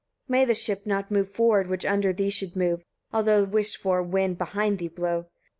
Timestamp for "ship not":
0.55-1.11